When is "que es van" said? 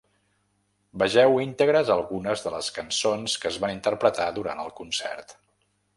3.45-3.75